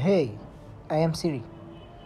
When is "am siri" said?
0.96-1.42